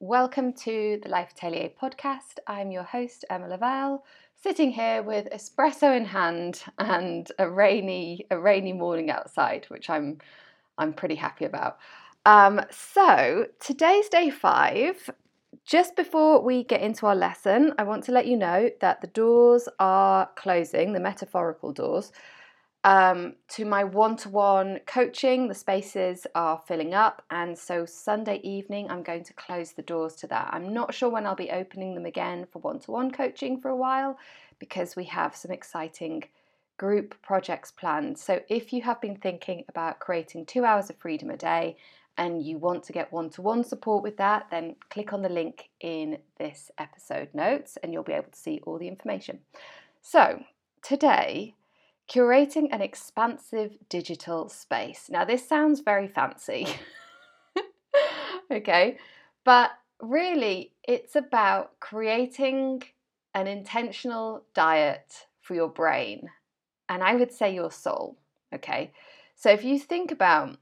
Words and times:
Welcome 0.00 0.52
to 0.52 1.00
the 1.02 1.08
Life 1.08 1.30
Atelier 1.34 1.70
podcast. 1.70 2.38
I'm 2.46 2.70
your 2.70 2.82
host, 2.82 3.24
Emma 3.30 3.48
Lavelle, 3.48 4.04
sitting 4.34 4.70
here 4.70 5.02
with 5.02 5.26
espresso 5.30 5.96
in 5.96 6.04
hand 6.04 6.62
and 6.78 7.26
a 7.38 7.48
rainy, 7.48 8.26
a 8.30 8.38
rainy 8.38 8.74
morning 8.74 9.08
outside, 9.08 9.64
which 9.70 9.88
I'm, 9.88 10.18
I'm 10.76 10.92
pretty 10.92 11.14
happy 11.14 11.46
about. 11.46 11.78
Um, 12.26 12.60
so 12.70 13.46
today's 13.58 14.10
day 14.10 14.28
five. 14.28 15.08
Just 15.64 15.96
before 15.96 16.42
we 16.42 16.62
get 16.62 16.82
into 16.82 17.06
our 17.06 17.16
lesson, 17.16 17.72
I 17.78 17.84
want 17.84 18.04
to 18.04 18.12
let 18.12 18.26
you 18.26 18.36
know 18.36 18.68
that 18.82 19.00
the 19.00 19.06
doors 19.06 19.66
are 19.78 20.28
closing, 20.36 20.92
the 20.92 21.00
metaphorical 21.00 21.72
doors, 21.72 22.12
um, 22.86 23.34
to 23.48 23.64
my 23.64 23.82
one 23.82 24.16
to 24.18 24.28
one 24.28 24.78
coaching. 24.86 25.48
The 25.48 25.54
spaces 25.54 26.24
are 26.36 26.62
filling 26.68 26.94
up, 26.94 27.20
and 27.32 27.58
so 27.58 27.84
Sunday 27.84 28.40
evening 28.44 28.88
I'm 28.88 29.02
going 29.02 29.24
to 29.24 29.34
close 29.34 29.72
the 29.72 29.82
doors 29.82 30.14
to 30.16 30.28
that. 30.28 30.50
I'm 30.52 30.72
not 30.72 30.94
sure 30.94 31.10
when 31.10 31.26
I'll 31.26 31.34
be 31.34 31.50
opening 31.50 31.96
them 31.96 32.06
again 32.06 32.46
for 32.50 32.60
one 32.60 32.78
to 32.80 32.92
one 32.92 33.10
coaching 33.10 33.60
for 33.60 33.70
a 33.70 33.76
while 33.76 34.16
because 34.60 34.94
we 34.94 35.04
have 35.06 35.34
some 35.34 35.50
exciting 35.50 36.22
group 36.78 37.20
projects 37.22 37.72
planned. 37.72 38.18
So 38.18 38.40
if 38.48 38.72
you 38.72 38.82
have 38.82 39.00
been 39.00 39.16
thinking 39.16 39.64
about 39.68 39.98
creating 39.98 40.46
two 40.46 40.64
hours 40.64 40.88
of 40.88 40.96
freedom 40.96 41.30
a 41.30 41.36
day 41.36 41.76
and 42.16 42.40
you 42.40 42.56
want 42.56 42.84
to 42.84 42.92
get 42.92 43.12
one 43.12 43.30
to 43.30 43.42
one 43.42 43.64
support 43.64 44.04
with 44.04 44.16
that, 44.18 44.46
then 44.52 44.76
click 44.90 45.12
on 45.12 45.22
the 45.22 45.28
link 45.28 45.70
in 45.80 46.18
this 46.38 46.70
episode 46.78 47.30
notes 47.34 47.78
and 47.82 47.92
you'll 47.92 48.04
be 48.04 48.12
able 48.12 48.30
to 48.30 48.38
see 48.38 48.60
all 48.64 48.78
the 48.78 48.86
information. 48.86 49.40
So, 50.02 50.44
today, 50.82 51.54
curating 52.08 52.68
an 52.70 52.80
expansive 52.80 53.76
digital 53.88 54.48
space. 54.48 55.08
Now, 55.10 55.24
this 55.24 55.48
sounds 55.48 55.80
very 55.80 56.08
fancy, 56.08 56.66
oh. 57.56 57.62
okay, 58.52 58.98
but 59.44 59.70
really 60.00 60.72
it's 60.84 61.16
about 61.16 61.78
creating 61.80 62.82
an 63.34 63.46
intentional 63.46 64.44
diet 64.54 65.26
for 65.40 65.54
your 65.54 65.68
brain 65.68 66.28
and 66.88 67.02
I 67.02 67.14
would 67.14 67.32
say 67.32 67.54
your 67.54 67.70
soul, 67.70 68.16
okay. 68.54 68.92
So, 69.34 69.50
if 69.50 69.64
you 69.64 69.78
think 69.78 70.12
about 70.12 70.56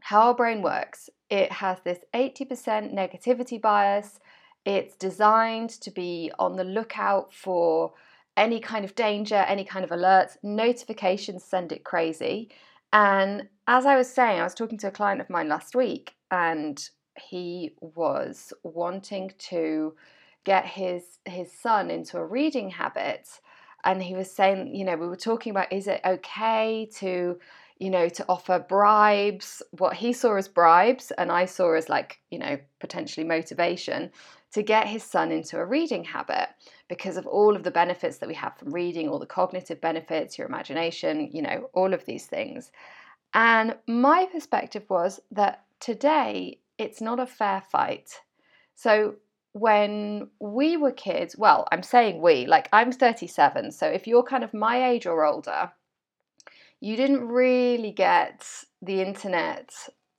how 0.00 0.22
our 0.22 0.34
brain 0.34 0.62
works, 0.62 1.10
it 1.30 1.52
has 1.52 1.78
this 1.84 1.98
80% 2.14 2.92
negativity 2.92 3.60
bias. 3.60 4.18
It's 4.64 4.96
designed 4.96 5.70
to 5.70 5.90
be 5.90 6.32
on 6.38 6.56
the 6.56 6.64
lookout 6.64 7.32
for 7.32 7.92
any 8.36 8.60
kind 8.60 8.84
of 8.84 8.94
danger, 8.94 9.44
any 9.48 9.64
kind 9.64 9.84
of 9.84 9.90
alerts, 9.90 10.36
notifications 10.42 11.44
send 11.44 11.72
it 11.72 11.84
crazy. 11.84 12.50
And 12.92 13.48
as 13.66 13.86
I 13.86 13.96
was 13.96 14.12
saying, 14.12 14.40
I 14.40 14.44
was 14.44 14.54
talking 14.54 14.78
to 14.78 14.88
a 14.88 14.92
client 14.92 15.20
of 15.20 15.30
mine 15.30 15.48
last 15.48 15.74
week 15.74 16.14
and 16.30 16.82
he 17.16 17.74
was 17.80 18.52
wanting 18.62 19.32
to 19.38 19.94
get 20.44 20.66
his 20.66 21.18
his 21.24 21.52
son 21.52 21.90
into 21.90 22.18
a 22.18 22.26
reading 22.26 22.70
habit. 22.70 23.28
And 23.84 24.02
he 24.02 24.14
was 24.14 24.30
saying, 24.30 24.74
you 24.74 24.84
know, 24.84 24.96
we 24.96 25.06
were 25.06 25.16
talking 25.16 25.50
about 25.50 25.72
is 25.72 25.86
it 25.86 26.00
okay 26.04 26.88
to 26.96 27.38
you 27.78 27.90
know, 27.90 28.08
to 28.08 28.24
offer 28.28 28.60
bribes, 28.60 29.60
what 29.72 29.94
he 29.94 30.12
saw 30.12 30.36
as 30.36 30.46
bribes, 30.46 31.10
and 31.18 31.32
I 31.32 31.46
saw 31.46 31.72
as 31.72 31.88
like, 31.88 32.20
you 32.30 32.38
know, 32.38 32.56
potentially 32.78 33.26
motivation 33.26 34.12
to 34.52 34.62
get 34.62 34.86
his 34.86 35.02
son 35.02 35.32
into 35.32 35.58
a 35.58 35.64
reading 35.64 36.04
habit 36.04 36.48
because 36.88 37.16
of 37.16 37.26
all 37.26 37.56
of 37.56 37.62
the 37.62 37.70
benefits 37.70 38.18
that 38.18 38.28
we 38.28 38.34
have 38.34 38.56
from 38.56 38.72
reading, 38.72 39.08
all 39.08 39.18
the 39.18 39.26
cognitive 39.26 39.80
benefits, 39.80 40.36
your 40.36 40.46
imagination, 40.46 41.30
you 41.32 41.42
know, 41.42 41.70
all 41.72 41.94
of 41.94 42.04
these 42.04 42.26
things. 42.26 42.70
And 43.34 43.76
my 43.86 44.26
perspective 44.30 44.84
was 44.88 45.20
that 45.30 45.64
today 45.80 46.58
it's 46.78 47.00
not 47.00 47.18
a 47.18 47.26
fair 47.26 47.62
fight. 47.70 48.20
So 48.74 49.16
when 49.52 50.28
we 50.40 50.76
were 50.76 50.92
kids, 50.92 51.36
well, 51.36 51.66
I'm 51.72 51.82
saying 51.82 52.20
we, 52.20 52.46
like 52.46 52.68
I'm 52.72 52.92
37, 52.92 53.72
so 53.72 53.86
if 53.86 54.06
you're 54.06 54.22
kind 54.22 54.44
of 54.44 54.52
my 54.52 54.90
age 54.90 55.06
or 55.06 55.24
older, 55.24 55.72
you 56.80 56.96
didn't 56.96 57.26
really 57.28 57.92
get 57.92 58.46
the 58.82 59.00
internet 59.00 59.72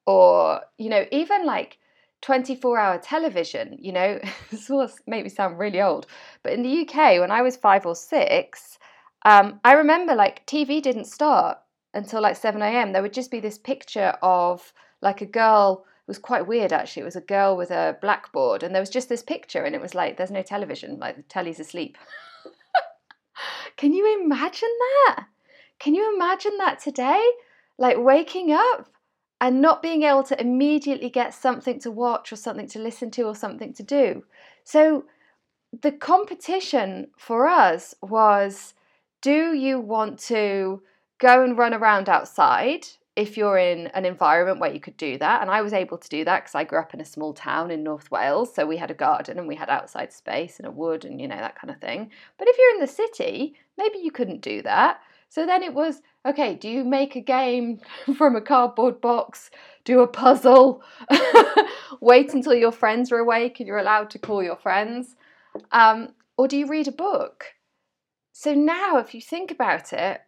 or, 0.05 0.61
you 0.77 0.89
know, 0.89 1.05
even 1.11 1.45
like 1.45 1.77
24 2.23 2.79
hour 2.79 2.97
television, 2.97 3.77
you 3.79 3.91
know, 3.91 4.19
this 4.49 4.69
will 4.69 4.89
make 5.05 5.23
me 5.23 5.29
sound 5.29 5.59
really 5.59 5.81
old, 5.81 6.07
but 6.41 6.53
in 6.53 6.63
the 6.63 6.81
UK, 6.81 7.19
when 7.19 7.31
I 7.31 7.41
was 7.41 7.55
five 7.55 7.85
or 7.85 7.95
six, 7.95 8.79
um, 9.25 9.59
I 9.63 9.73
remember 9.73 10.15
like 10.15 10.45
TV 10.47 10.81
didn't 10.81 11.05
start 11.05 11.57
until 11.93 12.21
like 12.21 12.35
7 12.35 12.61
a.m. 12.61 12.91
There 12.91 13.01
would 13.01 13.13
just 13.13 13.29
be 13.31 13.39
this 13.39 13.57
picture 13.57 14.17
of 14.21 14.73
like 15.01 15.21
a 15.21 15.25
girl. 15.25 15.85
It 15.85 16.07
was 16.07 16.17
quite 16.17 16.47
weird 16.47 16.73
actually. 16.73 17.01
It 17.01 17.05
was 17.05 17.15
a 17.15 17.21
girl 17.21 17.55
with 17.55 17.71
a 17.71 17.97
blackboard, 18.01 18.63
and 18.63 18.73
there 18.73 18.81
was 18.81 18.89
just 18.89 19.09
this 19.09 19.23
picture, 19.23 19.63
and 19.63 19.75
it 19.75 19.81
was 19.81 19.93
like, 19.93 20.17
there's 20.17 20.31
no 20.31 20.41
television, 20.41 20.99
like 20.99 21.17
the 21.17 21.23
telly's 21.23 21.59
asleep. 21.59 21.97
Can 23.77 23.93
you 23.93 24.21
imagine 24.23 24.69
that? 24.79 25.25
Can 25.79 25.93
you 25.93 26.13
imagine 26.15 26.57
that 26.57 26.79
today? 26.79 27.23
Like 27.77 27.97
waking 27.97 28.51
up 28.53 28.89
and 29.43 29.61
not 29.61 29.81
being 29.81 30.03
able 30.03 30.23
to 30.23 30.39
immediately 30.39 31.09
get 31.09 31.33
something 31.33 31.77
to 31.77 31.91
watch 31.91 32.31
or 32.31 32.37
something 32.37 32.65
to 32.65 32.79
listen 32.79 33.11
to 33.11 33.23
or 33.23 33.35
something 33.35 33.73
to 33.73 33.83
do. 33.83 34.23
So 34.63 35.03
the 35.81 35.91
competition 35.91 37.07
for 37.17 37.45
us 37.45 37.93
was 38.01 38.73
do 39.21 39.51
you 39.53 39.81
want 39.81 40.17
to 40.19 40.81
go 41.19 41.43
and 41.43 41.57
run 41.57 41.73
around 41.73 42.07
outside 42.07 42.87
if 43.17 43.35
you're 43.35 43.57
in 43.57 43.87
an 43.87 44.05
environment 44.05 44.61
where 44.61 44.71
you 44.71 44.79
could 44.79 44.95
do 44.95 45.17
that? 45.17 45.41
And 45.41 45.51
I 45.51 45.61
was 45.61 45.73
able 45.73 45.97
to 45.97 46.07
do 46.07 46.23
that 46.23 46.43
because 46.43 46.55
I 46.55 46.63
grew 46.63 46.79
up 46.79 46.93
in 46.93 47.01
a 47.01 47.05
small 47.05 47.33
town 47.33 47.69
in 47.69 47.83
North 47.83 48.09
Wales. 48.11 48.55
So 48.55 48.65
we 48.65 48.77
had 48.77 48.91
a 48.91 48.95
garden 48.95 49.37
and 49.37 49.47
we 49.49 49.55
had 49.55 49.69
outside 49.69 50.13
space 50.13 50.57
and 50.57 50.69
a 50.69 50.71
wood 50.71 51.03
and, 51.03 51.19
you 51.19 51.27
know, 51.27 51.35
that 51.35 51.59
kind 51.59 51.69
of 51.69 51.81
thing. 51.81 52.11
But 52.37 52.47
if 52.47 52.57
you're 52.57 52.75
in 52.75 52.79
the 52.79 52.87
city, 52.87 53.55
maybe 53.77 53.97
you 53.97 54.11
couldn't 54.11 54.39
do 54.39 54.61
that. 54.61 55.01
So 55.33 55.47
then 55.47 55.63
it 55.63 55.73
was 55.73 56.03
okay, 56.27 56.53
do 56.53 56.69
you 56.69 56.83
make 56.83 57.15
a 57.15 57.19
game 57.19 57.79
from 58.15 58.35
a 58.35 58.41
cardboard 58.41 59.01
box? 59.01 59.49
Do 59.83 60.01
a 60.01 60.07
puzzle? 60.07 60.83
Wait 62.01 62.35
until 62.35 62.53
your 62.53 62.71
friends 62.71 63.11
are 63.11 63.17
awake 63.17 63.59
and 63.59 63.65
you're 63.65 63.79
allowed 63.79 64.11
to 64.11 64.19
call 64.19 64.43
your 64.43 64.57
friends? 64.57 65.15
Um, 65.71 66.09
or 66.37 66.47
do 66.47 66.55
you 66.55 66.67
read 66.67 66.87
a 66.87 66.91
book? 66.91 67.45
So 68.31 68.53
now, 68.53 68.97
if 68.97 69.15
you 69.15 69.21
think 69.21 69.49
about 69.49 69.91
it, 69.91 70.21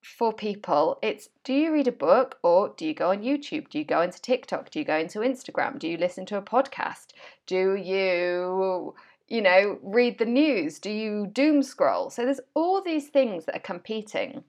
for 0.00 0.32
people, 0.32 1.00
it's 1.02 1.28
do 1.42 1.52
you 1.52 1.72
read 1.72 1.88
a 1.88 1.92
book 1.92 2.38
or 2.44 2.72
do 2.76 2.86
you 2.86 2.94
go 2.94 3.10
on 3.10 3.22
YouTube? 3.22 3.68
Do 3.68 3.80
you 3.80 3.84
go 3.84 4.00
into 4.00 4.22
TikTok? 4.22 4.70
Do 4.70 4.78
you 4.78 4.84
go 4.84 4.96
into 4.96 5.20
Instagram? 5.20 5.80
Do 5.80 5.88
you 5.88 5.96
listen 5.96 6.24
to 6.26 6.36
a 6.36 6.42
podcast? 6.42 7.08
Do 7.48 7.74
you, 7.74 8.94
you 9.26 9.42
know, 9.42 9.80
read 9.82 10.18
the 10.18 10.24
news? 10.24 10.78
Do 10.78 10.90
you 10.90 11.26
doom 11.26 11.64
scroll? 11.64 12.10
So 12.10 12.24
there's 12.24 12.40
all 12.54 12.80
these 12.80 13.08
things 13.08 13.46
that 13.46 13.56
are 13.56 13.60
competing 13.72 14.44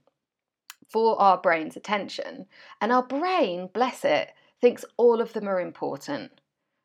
for 0.89 1.19
our 1.19 1.37
brain's 1.37 1.75
attention. 1.75 2.45
And 2.81 2.91
our 2.91 3.03
brain, 3.03 3.69
bless 3.73 4.05
it, 4.05 4.29
thinks 4.61 4.85
all 4.97 5.21
of 5.21 5.33
them 5.33 5.47
are 5.47 5.59
important. 5.59 6.31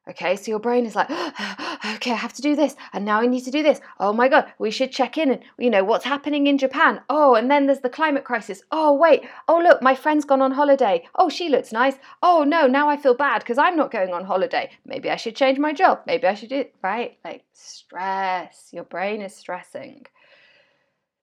Okay, 0.08 0.36
so 0.36 0.50
your 0.50 0.58
brain 0.58 0.86
is 0.86 0.96
like, 0.96 1.10
okay, 1.96 2.12
I 2.12 2.16
have 2.16 2.32
to 2.32 2.42
do 2.42 2.56
this, 2.56 2.74
and 2.94 3.04
now 3.04 3.20
I 3.20 3.26
need 3.26 3.44
to 3.44 3.50
do 3.50 3.62
this. 3.62 3.80
Oh 4.00 4.14
my 4.14 4.28
God, 4.28 4.50
we 4.58 4.70
should 4.70 4.90
check 4.90 5.18
in 5.18 5.30
and, 5.30 5.42
you 5.58 5.68
know, 5.68 5.84
what's 5.84 6.06
happening 6.06 6.46
in 6.46 6.56
Japan. 6.56 7.02
Oh, 7.10 7.34
and 7.34 7.50
then 7.50 7.66
there's 7.66 7.80
the 7.80 7.90
climate 7.90 8.24
crisis. 8.24 8.62
Oh, 8.72 8.94
wait, 8.94 9.28
oh, 9.48 9.58
look, 9.58 9.82
my 9.82 9.94
friend's 9.94 10.24
gone 10.24 10.40
on 10.40 10.52
holiday. 10.52 11.06
Oh, 11.16 11.28
she 11.28 11.50
looks 11.50 11.72
nice. 11.72 11.96
Oh, 12.22 12.42
no, 12.42 12.66
now 12.66 12.88
I 12.88 12.96
feel 12.96 13.14
bad 13.14 13.40
because 13.40 13.58
I'm 13.58 13.76
not 13.76 13.90
going 13.90 14.14
on 14.14 14.24
holiday. 14.24 14.70
Maybe 14.86 15.10
I 15.10 15.16
should 15.16 15.36
change 15.36 15.58
my 15.58 15.74
job. 15.74 16.00
Maybe 16.06 16.26
I 16.26 16.34
should 16.34 16.48
do 16.48 16.60
it, 16.60 16.74
right? 16.82 17.18
Like 17.22 17.44
stress, 17.52 18.70
your 18.72 18.84
brain 18.84 19.20
is 19.20 19.34
stressing. 19.36 20.06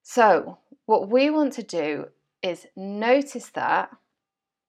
So, 0.04 0.60
what 0.86 1.10
we 1.10 1.32
want 1.32 1.54
to 1.54 1.64
do 1.64 2.10
is 2.46 2.68
notice 2.76 3.50
that, 3.50 3.90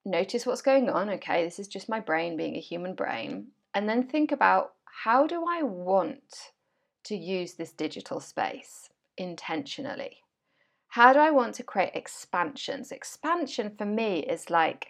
notice 0.07 0.47
what's 0.47 0.63
going 0.63 0.89
on. 0.89 1.11
Okay, 1.11 1.45
this 1.45 1.59
is 1.59 1.69
just 1.69 1.91
my 1.91 2.01
brain 2.01 2.37
being 2.37 2.57
a 2.57 2.61
human 2.61 2.95
brain. 2.95 3.49
And 3.75 3.87
then 3.87 4.05
think 4.05 4.33
about 4.33 4.73
how 5.05 5.27
do 5.27 5.45
I 5.47 5.63
want 5.63 6.53
to 7.05 7.15
use 7.15 7.53
this 7.55 7.73
digital 7.73 8.19
space 8.19 8.89
intentionally? 9.19 10.23
How 10.89 11.13
do 11.13 11.19
I 11.19 11.31
want 11.31 11.55
to 11.57 11.63
create 11.63 11.95
expansions? 11.95 12.91
Expansion 12.91 13.75
for 13.77 13.85
me 13.85 14.21
is 14.21 14.49
like 14.49 14.89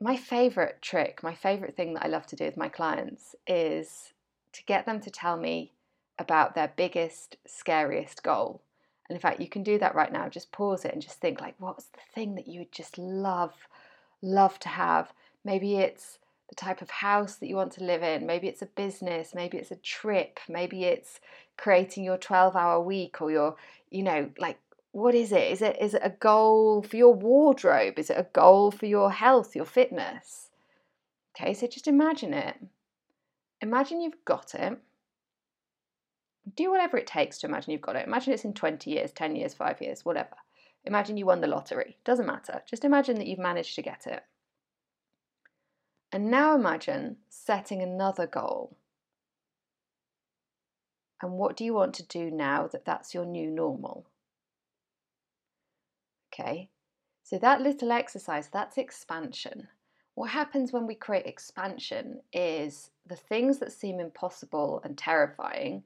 my 0.00 0.16
favorite 0.16 0.82
trick, 0.82 1.22
my 1.22 1.36
favorite 1.36 1.76
thing 1.76 1.94
that 1.94 2.04
I 2.04 2.08
love 2.08 2.26
to 2.26 2.36
do 2.36 2.44
with 2.44 2.56
my 2.56 2.68
clients 2.68 3.36
is 3.46 4.12
to 4.54 4.64
get 4.64 4.86
them 4.86 5.00
to 5.00 5.10
tell 5.10 5.36
me 5.36 5.72
about 6.18 6.56
their 6.56 6.72
biggest, 6.76 7.36
scariest 7.46 8.24
goal. 8.24 8.62
And 9.08 9.16
in 9.16 9.20
fact, 9.20 9.40
you 9.40 9.48
can 9.48 9.62
do 9.62 9.78
that 9.78 9.94
right 9.94 10.12
now. 10.12 10.28
Just 10.28 10.52
pause 10.52 10.84
it 10.84 10.92
and 10.92 11.02
just 11.02 11.20
think 11.20 11.40
like, 11.40 11.54
what's 11.58 11.86
the 11.86 12.00
thing 12.14 12.34
that 12.34 12.46
you 12.48 12.60
would 12.60 12.72
just 12.72 12.98
love, 12.98 13.54
love 14.22 14.58
to 14.60 14.68
have? 14.68 15.12
Maybe 15.44 15.76
it's 15.76 16.18
the 16.48 16.54
type 16.54 16.82
of 16.82 16.90
house 16.90 17.36
that 17.36 17.46
you 17.46 17.56
want 17.56 17.72
to 17.72 17.84
live 17.84 18.02
in. 18.02 18.26
Maybe 18.26 18.48
it's 18.48 18.62
a 18.62 18.66
business. 18.66 19.34
Maybe 19.34 19.58
it's 19.58 19.70
a 19.70 19.76
trip. 19.76 20.40
Maybe 20.48 20.84
it's 20.84 21.20
creating 21.56 22.04
your 22.04 22.18
12 22.18 22.56
hour 22.56 22.80
week 22.80 23.20
or 23.20 23.30
your, 23.30 23.56
you 23.90 24.02
know, 24.02 24.30
like, 24.38 24.58
what 24.92 25.14
is 25.14 25.32
it? 25.32 25.52
Is 25.52 25.62
it 25.62 25.76
is 25.80 25.94
it 25.94 26.02
a 26.02 26.10
goal 26.10 26.82
for 26.82 26.96
your 26.96 27.14
wardrobe? 27.14 27.98
Is 27.98 28.10
it 28.10 28.18
a 28.18 28.26
goal 28.32 28.70
for 28.70 28.86
your 28.86 29.10
health, 29.10 29.54
your 29.54 29.66
fitness? 29.66 30.48
Okay, 31.36 31.54
so 31.54 31.66
just 31.66 31.86
imagine 31.86 32.34
it. 32.34 32.56
imagine 33.60 34.00
you've 34.00 34.24
got 34.24 34.54
it. 34.54 34.78
Do 36.54 36.70
whatever 36.70 36.96
it 36.96 37.06
takes 37.06 37.38
to 37.38 37.46
imagine 37.46 37.72
you've 37.72 37.80
got 37.80 37.96
it. 37.96 38.06
Imagine 38.06 38.32
it's 38.32 38.44
in 38.44 38.54
20 38.54 38.90
years, 38.90 39.12
10 39.12 39.36
years, 39.36 39.54
5 39.54 39.80
years, 39.80 40.04
whatever. 40.04 40.36
Imagine 40.84 41.16
you 41.16 41.26
won 41.26 41.40
the 41.40 41.46
lottery. 41.46 41.98
Doesn't 42.04 42.26
matter. 42.26 42.62
Just 42.66 42.84
imagine 42.84 43.16
that 43.16 43.26
you've 43.26 43.38
managed 43.38 43.74
to 43.74 43.82
get 43.82 44.06
it. 44.06 44.22
And 46.12 46.30
now 46.30 46.54
imagine 46.54 47.16
setting 47.28 47.82
another 47.82 48.26
goal. 48.26 48.76
And 51.20 51.32
what 51.32 51.56
do 51.56 51.64
you 51.64 51.74
want 51.74 51.94
to 51.94 52.06
do 52.06 52.30
now 52.30 52.68
that 52.68 52.84
that's 52.84 53.12
your 53.12 53.26
new 53.26 53.50
normal? 53.50 54.06
Okay, 56.32 56.70
so 57.24 57.38
that 57.38 57.60
little 57.60 57.90
exercise, 57.90 58.48
that's 58.48 58.78
expansion. 58.78 59.68
What 60.14 60.30
happens 60.30 60.72
when 60.72 60.86
we 60.86 60.94
create 60.94 61.26
expansion 61.26 62.20
is 62.32 62.90
the 63.06 63.16
things 63.16 63.58
that 63.58 63.72
seem 63.72 64.00
impossible 64.00 64.80
and 64.84 64.96
terrifying 64.96 65.82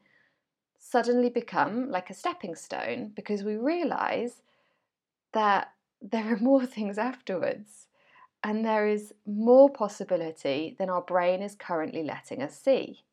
suddenly 0.84 1.31
become 1.31 1.88
like 1.90 2.11
a 2.11 2.14
stepping 2.14 2.56
stone 2.56 3.12
because 3.14 3.44
we 3.44 3.56
realize 3.56 4.43
that 5.32 5.73
there 6.00 6.34
are 6.34 6.37
more 6.50 6.67
things 6.67 6.99
afterwards 6.99 7.87
and 8.43 8.64
there 8.64 8.88
is 8.88 9.14
more 9.25 9.70
possibility 9.70 10.75
than 10.79 10.90
our 10.90 11.02
brain 11.02 11.40
is 11.40 11.55
currently 11.55 12.02
letting 12.02 12.43
us 12.43 12.58
see. 12.58 13.05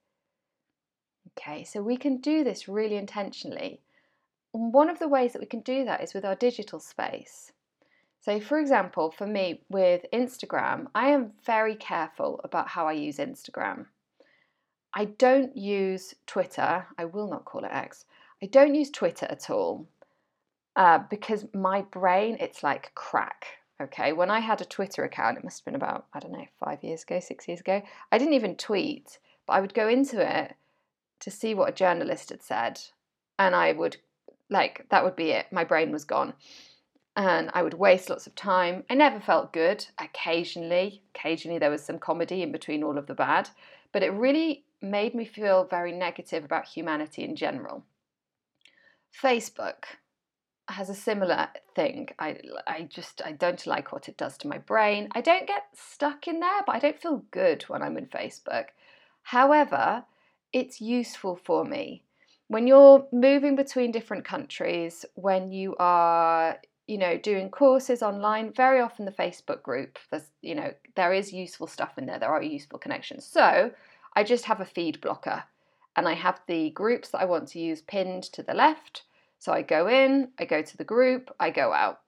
Okay, 1.37 1.63
so 1.63 1.83
we 1.83 1.95
can 1.95 2.17
do 2.17 2.43
this 2.43 2.67
really 2.67 2.95
intentionally. 2.95 3.81
One 4.51 4.89
of 4.89 4.97
the 4.97 5.07
ways 5.07 5.33
that 5.33 5.41
we 5.41 5.45
can 5.45 5.61
do 5.61 5.85
that 5.85 6.01
is 6.01 6.15
with 6.15 6.25
our 6.25 6.35
digital 6.35 6.79
space. 6.79 7.51
So, 8.21 8.39
for 8.39 8.59
example, 8.59 9.11
for 9.11 9.27
me 9.27 9.61
with 9.69 10.05
Instagram, 10.11 10.87
I 10.95 11.09
am 11.09 11.33
very 11.45 11.75
careful 11.75 12.41
about 12.43 12.67
how 12.67 12.87
I 12.87 12.93
use 12.93 13.17
Instagram. 13.17 13.85
I 14.93 15.05
don't 15.05 15.55
use 15.55 16.15
Twitter, 16.25 16.85
I 16.97 17.05
will 17.05 17.29
not 17.29 17.45
call 17.45 17.63
it 17.63 17.71
X. 17.71 18.05
I 18.41 18.47
don't 18.47 18.75
use 18.75 18.89
Twitter 18.89 19.27
at 19.29 19.49
all 19.49 19.87
uh, 20.75 20.99
because 21.09 21.45
my 21.53 21.81
brain, 21.81 22.37
it's 22.39 22.63
like 22.63 22.93
crack. 22.95 23.45
Okay, 23.81 24.11
when 24.11 24.29
I 24.29 24.39
had 24.39 24.59
a 24.59 24.65
Twitter 24.65 25.05
account, 25.05 25.37
it 25.37 25.43
must 25.43 25.59
have 25.59 25.65
been 25.65 25.75
about, 25.75 26.07
I 26.13 26.19
don't 26.19 26.33
know, 26.33 26.45
five 26.59 26.83
years 26.83 27.03
ago, 27.03 27.19
six 27.21 27.47
years 27.47 27.61
ago, 27.61 27.81
I 28.11 28.17
didn't 28.17 28.33
even 28.33 28.55
tweet, 28.55 29.19
but 29.47 29.53
I 29.53 29.61
would 29.61 29.73
go 29.73 29.87
into 29.87 30.19
it 30.21 30.55
to 31.21 31.31
see 31.31 31.53
what 31.53 31.69
a 31.69 31.73
journalist 31.73 32.29
had 32.29 32.43
said. 32.43 32.81
And 33.37 33.55
I 33.55 33.71
would, 33.71 33.97
like, 34.49 34.85
that 34.89 35.03
would 35.05 35.15
be 35.15 35.31
it. 35.31 35.45
My 35.51 35.63
brain 35.63 35.91
was 35.91 36.03
gone. 36.03 36.33
And 37.15 37.49
I 37.53 37.63
would 37.63 37.73
waste 37.73 38.09
lots 38.09 38.27
of 38.27 38.35
time. 38.35 38.83
I 38.89 38.95
never 38.95 39.19
felt 39.19 39.53
good. 39.53 39.85
Occasionally, 39.97 41.01
occasionally 41.15 41.57
there 41.57 41.71
was 41.71 41.83
some 41.83 41.99
comedy 41.99 42.41
in 42.41 42.51
between 42.51 42.83
all 42.83 42.97
of 42.97 43.07
the 43.07 43.13
bad. 43.13 43.49
But 43.93 44.03
it 44.03 44.11
really 44.11 44.63
made 44.81 45.13
me 45.13 45.25
feel 45.25 45.65
very 45.65 45.91
negative 45.91 46.43
about 46.43 46.65
humanity 46.65 47.23
in 47.23 47.35
general. 47.35 47.83
Facebook 49.23 49.83
has 50.67 50.89
a 50.89 50.95
similar 50.95 51.47
thing. 51.75 52.09
I, 52.19 52.37
I 52.67 52.83
just 52.83 53.21
I 53.25 53.31
don't 53.31 53.65
like 53.65 53.91
what 53.91 54.07
it 54.07 54.17
does 54.17 54.37
to 54.39 54.47
my 54.47 54.59
brain. 54.59 55.09
I 55.13 55.21
don't 55.21 55.47
get 55.47 55.63
stuck 55.73 56.27
in 56.27 56.39
there, 56.39 56.61
but 56.65 56.75
I 56.75 56.79
don't 56.79 57.01
feel 57.01 57.25
good 57.31 57.63
when 57.63 57.81
I'm 57.81 57.97
in 57.97 58.05
Facebook. 58.05 58.65
However, 59.23 60.05
it's 60.53 60.79
useful 60.79 61.35
for 61.35 61.65
me 61.65 62.03
when 62.49 62.65
you're 62.65 63.07
moving 63.11 63.55
between 63.55 63.91
different 63.91 64.25
countries, 64.25 65.05
when 65.15 65.51
you 65.51 65.75
are 65.79 66.57
you 66.87 66.97
know 66.97 67.17
doing 67.19 67.49
courses 67.49 68.01
online 68.01 68.51
very 68.51 68.81
often 68.81 69.05
the 69.05 69.11
facebook 69.11 69.61
group 69.61 69.99
there's 70.09 70.31
you 70.41 70.55
know 70.55 70.73
there 70.95 71.13
is 71.13 71.31
useful 71.31 71.67
stuff 71.67 71.99
in 71.99 72.07
there 72.07 72.17
there 72.17 72.31
are 72.31 72.41
useful 72.41 72.79
connections 72.79 73.23
so 73.23 73.69
I 74.19 74.23
just 74.23 74.43
have 74.45 74.59
a 74.59 74.65
feed 74.65 74.99
blocker 74.99 75.45
and 75.95 76.05
I 76.05 76.11
have 76.11 76.41
the 76.45 76.71
groups 76.71 77.07
that 77.11 77.21
I 77.21 77.25
want 77.25 77.47
to 77.49 77.59
use 77.61 77.81
pinned 77.81 78.23
to 78.33 78.43
the 78.43 78.53
left. 78.53 79.03
So 79.37 79.53
I 79.53 79.61
go 79.61 79.87
in, 79.87 80.31
I 80.37 80.43
go 80.43 80.61
to 80.61 80.75
the 80.75 80.83
group, 80.83 81.33
I 81.39 81.51
go 81.51 81.71
out. 81.71 82.01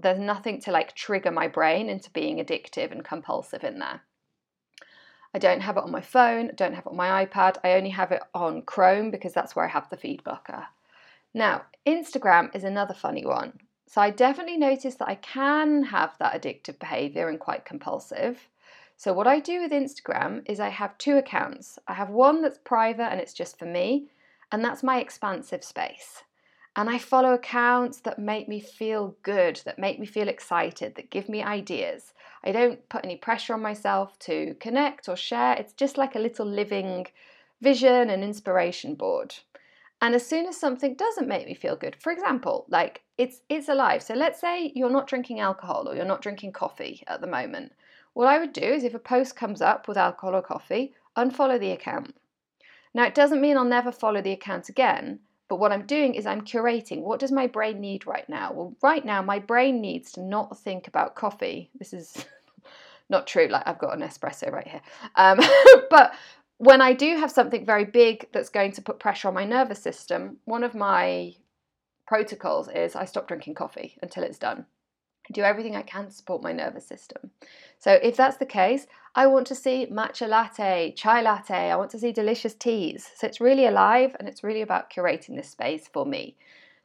There's 0.00 0.18
nothing 0.18 0.62
to 0.62 0.72
like 0.72 0.94
trigger 0.94 1.30
my 1.30 1.46
brain 1.46 1.90
into 1.90 2.10
being 2.10 2.38
addictive 2.38 2.90
and 2.90 3.04
compulsive 3.04 3.64
in 3.64 3.80
there. 3.80 4.00
I 5.34 5.38
don't 5.38 5.60
have 5.60 5.76
it 5.76 5.82
on 5.82 5.90
my 5.90 6.00
phone, 6.00 6.48
I 6.48 6.54
don't 6.54 6.72
have 6.72 6.86
it 6.86 6.90
on 6.90 6.96
my 6.96 7.26
iPad. 7.26 7.58
I 7.62 7.72
only 7.72 7.90
have 7.90 8.12
it 8.12 8.22
on 8.34 8.62
Chrome 8.62 9.10
because 9.10 9.34
that's 9.34 9.54
where 9.54 9.66
I 9.66 9.68
have 9.68 9.90
the 9.90 9.98
feed 9.98 10.24
blocker. 10.24 10.68
Now, 11.34 11.66
Instagram 11.86 12.56
is 12.56 12.64
another 12.64 12.94
funny 12.94 13.26
one. 13.26 13.60
So 13.88 14.00
I 14.00 14.08
definitely 14.08 14.56
noticed 14.56 15.00
that 15.00 15.08
I 15.08 15.16
can 15.16 15.82
have 15.82 16.16
that 16.18 16.32
addictive 16.40 16.78
behavior 16.78 17.28
and 17.28 17.38
quite 17.38 17.66
compulsive. 17.66 18.48
So, 18.98 19.12
what 19.12 19.28
I 19.28 19.38
do 19.38 19.60
with 19.62 19.70
Instagram 19.70 20.42
is 20.46 20.58
I 20.58 20.70
have 20.70 20.98
two 20.98 21.18
accounts. 21.18 21.78
I 21.86 21.94
have 21.94 22.10
one 22.10 22.42
that's 22.42 22.58
private 22.58 23.12
and 23.12 23.20
it's 23.20 23.32
just 23.32 23.56
for 23.56 23.64
me, 23.64 24.08
and 24.50 24.64
that's 24.64 24.82
my 24.82 24.98
expansive 24.98 25.62
space. 25.62 26.24
And 26.74 26.90
I 26.90 26.98
follow 26.98 27.32
accounts 27.32 28.00
that 28.00 28.18
make 28.18 28.48
me 28.48 28.58
feel 28.58 29.14
good, 29.22 29.62
that 29.64 29.78
make 29.78 30.00
me 30.00 30.06
feel 30.06 30.26
excited, 30.26 30.96
that 30.96 31.10
give 31.10 31.28
me 31.28 31.44
ideas. 31.44 32.12
I 32.42 32.50
don't 32.50 32.88
put 32.88 33.04
any 33.04 33.14
pressure 33.14 33.54
on 33.54 33.62
myself 33.62 34.18
to 34.30 34.56
connect 34.58 35.08
or 35.08 35.14
share. 35.14 35.52
It's 35.54 35.74
just 35.74 35.96
like 35.96 36.16
a 36.16 36.20
little 36.20 36.46
living 36.46 37.06
vision 37.60 38.10
and 38.10 38.24
inspiration 38.24 38.96
board. 38.96 39.32
And 40.02 40.16
as 40.16 40.26
soon 40.26 40.46
as 40.46 40.56
something 40.56 40.94
doesn't 40.94 41.28
make 41.28 41.46
me 41.46 41.54
feel 41.54 41.76
good, 41.76 41.94
for 41.94 42.10
example, 42.10 42.66
like 42.68 43.02
it's 43.16 43.42
it's 43.48 43.68
alive. 43.68 44.02
So 44.02 44.14
let's 44.14 44.40
say 44.40 44.72
you're 44.74 44.90
not 44.90 45.06
drinking 45.06 45.38
alcohol 45.38 45.88
or 45.88 45.94
you're 45.94 46.04
not 46.04 46.22
drinking 46.22 46.50
coffee 46.50 47.04
at 47.06 47.20
the 47.20 47.28
moment. 47.28 47.74
What 48.18 48.26
I 48.26 48.40
would 48.40 48.52
do 48.52 48.62
is 48.64 48.82
if 48.82 48.94
a 48.94 48.98
post 48.98 49.36
comes 49.36 49.62
up 49.62 49.86
with 49.86 49.96
alcohol 49.96 50.34
or 50.34 50.42
coffee, 50.42 50.92
unfollow 51.16 51.60
the 51.60 51.70
account. 51.70 52.16
Now, 52.92 53.04
it 53.04 53.14
doesn't 53.14 53.40
mean 53.40 53.56
I'll 53.56 53.64
never 53.64 53.92
follow 53.92 54.20
the 54.20 54.32
account 54.32 54.68
again, 54.68 55.20
but 55.48 55.60
what 55.60 55.70
I'm 55.70 55.86
doing 55.86 56.16
is 56.16 56.26
I'm 56.26 56.40
curating 56.40 57.02
what 57.02 57.20
does 57.20 57.30
my 57.30 57.46
brain 57.46 57.80
need 57.80 58.08
right 58.08 58.28
now? 58.28 58.50
Well, 58.52 58.74
right 58.82 59.04
now, 59.04 59.22
my 59.22 59.38
brain 59.38 59.80
needs 59.80 60.10
to 60.14 60.20
not 60.20 60.58
think 60.58 60.88
about 60.88 61.14
coffee. 61.14 61.70
This 61.78 61.92
is 61.92 62.26
not 63.08 63.28
true, 63.28 63.46
like 63.46 63.62
I've 63.66 63.78
got 63.78 63.96
an 63.96 64.02
espresso 64.02 64.50
right 64.50 64.66
here. 64.66 64.82
Um, 65.14 65.38
but 65.88 66.12
when 66.56 66.80
I 66.80 66.94
do 66.94 67.18
have 67.18 67.30
something 67.30 67.64
very 67.64 67.84
big 67.84 68.26
that's 68.32 68.48
going 68.48 68.72
to 68.72 68.82
put 68.82 68.98
pressure 68.98 69.28
on 69.28 69.34
my 69.34 69.44
nervous 69.44 69.80
system, 69.80 70.38
one 70.44 70.64
of 70.64 70.74
my 70.74 71.34
protocols 72.08 72.68
is 72.68 72.96
I 72.96 73.04
stop 73.04 73.28
drinking 73.28 73.54
coffee 73.54 73.96
until 74.02 74.24
it's 74.24 74.38
done 74.38 74.66
do 75.32 75.42
everything 75.42 75.76
I 75.76 75.82
can 75.82 76.06
to 76.06 76.12
support 76.12 76.42
my 76.42 76.52
nervous 76.52 76.86
system. 76.86 77.30
So 77.78 77.92
if 78.02 78.16
that's 78.16 78.38
the 78.38 78.46
case, 78.46 78.86
I 79.14 79.26
want 79.26 79.46
to 79.48 79.54
see 79.54 79.86
matcha 79.86 80.28
latte, 80.28 80.92
chai 80.96 81.22
latte, 81.22 81.70
I 81.70 81.76
want 81.76 81.90
to 81.90 81.98
see 81.98 82.12
delicious 82.12 82.54
teas. 82.54 83.08
So 83.16 83.26
it's 83.26 83.40
really 83.40 83.66
alive 83.66 84.16
and 84.18 84.28
it's 84.28 84.44
really 84.44 84.62
about 84.62 84.90
curating 84.90 85.36
this 85.36 85.50
space 85.50 85.88
for 85.92 86.06
me. 86.06 86.36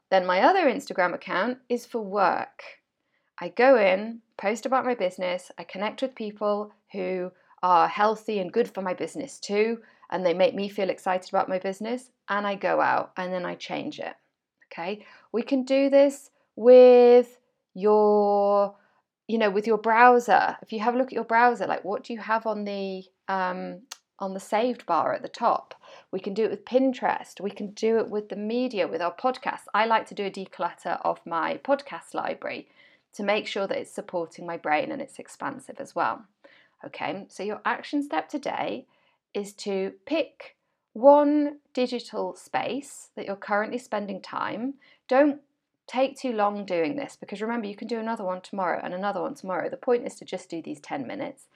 Then 0.10 0.26
my 0.26 0.42
other 0.42 0.66
Instagram 0.66 1.14
account 1.14 1.58
is 1.70 1.86
for 1.86 2.02
work. 2.02 2.64
I 3.40 3.50
go 3.50 3.78
in, 3.78 4.22
post 4.38 4.66
about 4.66 4.86
my 4.86 4.94
business, 4.94 5.52
I 5.58 5.64
connect 5.64 6.02
with 6.02 6.16
people 6.16 6.72
who 6.92 7.32
are 7.64 7.88
healthy 7.88 8.40
and 8.40 8.52
good 8.52 8.70
for 8.70 8.82
my 8.82 8.94
business 8.94 9.40
too, 9.40 9.80
and 10.12 10.26
they 10.26 10.34
make 10.34 10.54
me 10.54 10.70
feel 10.70 10.90
excited 10.90 11.30
about 11.30 11.50
my 11.50 11.58
business, 11.58 12.12
and 12.30 12.46
I 12.46 12.56
go 12.56 12.80
out 12.80 13.12
and 13.18 13.34
then 13.34 13.46
I 13.46 13.56
change 13.56 14.00
it. 14.00 14.14
Okay, 14.72 15.06
we 15.32 15.42
can 15.42 15.64
do 15.64 15.90
this 15.90 16.30
with 16.56 17.40
your 17.74 18.76
you 19.28 19.38
know 19.38 19.50
with 19.50 19.66
your 19.66 19.78
browser 19.78 20.58
if 20.62 20.72
you 20.72 20.80
have 20.80 20.96
a 20.96 20.98
look 20.98 21.08
at 21.08 21.14
your 21.14 21.24
browser 21.24 21.66
like 21.66 21.84
what 21.84 22.04
do 22.04 22.14
you 22.14 22.20
have 22.20 22.46
on 22.46 22.66
the 22.66 23.04
um, 23.28 23.82
on 24.20 24.34
the 24.34 24.40
saved 24.40 24.86
bar 24.86 25.14
at 25.14 25.22
the 25.22 25.28
top? 25.28 25.74
We 26.12 26.20
can 26.20 26.34
do 26.34 26.46
it 26.46 26.52
with 26.52 26.66
pinterest. 26.66 27.42
We 27.42 27.50
can 27.50 27.72
do 27.72 27.98
it 27.98 28.10
with 28.10 28.30
the 28.30 28.36
media 28.36 28.88
with 28.88 29.02
our 29.02 29.14
podcasts. 29.14 29.66
I 29.74 29.86
like 29.86 30.06
to 30.08 30.16
do 30.16 30.26
a 30.26 30.32
declutter 30.32 31.00
of 31.04 31.20
my 31.26 31.60
podcast 31.64 32.14
library 32.14 32.70
to 33.14 33.24
make 33.24 33.48
sure 33.48 33.68
that 33.68 33.78
it's 33.78 33.92
supporting 33.92 34.46
my 34.46 34.56
brain 34.56 34.92
and 34.92 35.02
it's 35.02 35.20
expansive 35.20 35.78
as 35.80 35.96
well. 35.96 36.26
Okay 36.86 37.26
so 37.30 37.44
your 37.44 37.62
action 37.66 38.04
step 38.04 38.30
today 38.30 38.86
is 39.34 39.54
to 39.54 39.94
pick 40.06 40.56
one 40.94 41.58
digital 41.74 42.36
space 42.36 43.10
that 43.16 43.26
you're 43.26 43.36
currently 43.36 43.80
spending 43.80 44.22
time. 44.22 44.76
Don't 45.08 45.42
take 45.88 46.18
too 46.18 46.32
long 46.32 46.66
doing 46.66 46.96
this 46.96 47.18
because 47.20 47.42
remember, 47.42 47.68
you 47.68 47.76
can 47.76 47.88
do 47.88 48.00
another 48.00 48.24
one 48.24 48.42
tomorrow 48.42 48.80
and 48.84 48.94
another 48.94 49.22
one 49.22 49.36
tomorrow. 49.36 49.70
The 49.70 49.78
point 49.78 50.06
is 50.06 50.16
to 50.16 50.26
just 50.26 50.50
do 50.50 50.62
these 50.62 50.80
10 50.80 51.06
minutes 51.06 51.48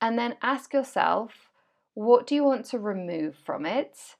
and 0.00 0.18
then 0.18 0.36
ask 0.42 0.72
yourself 0.72 1.50
what 1.94 2.26
do 2.26 2.34
you 2.34 2.44
want 2.44 2.64
to 2.66 2.78
remove 2.78 3.36
from 3.36 3.66
it 3.66 4.16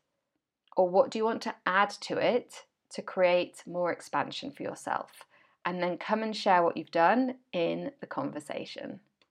or 0.76 0.88
what 0.88 1.11
do 1.11 1.19
you 1.19 1.25
want 1.25 1.43
to 1.43 1.55
add 1.67 1.90
to 1.90 2.17
it 2.19 2.64
to 2.90 3.02
create 3.02 3.62
more 3.67 3.93
expansion 3.93 4.50
for 4.50 4.62
yourself? 4.62 5.25
And 5.64 5.83
then 5.83 5.99
come 5.99 6.23
and 6.23 6.35
share 6.35 6.62
what 6.62 6.76
you've 6.76 6.90
done 6.90 7.37
in 7.52 7.93
the 8.00 8.07
conversation. 8.07 9.00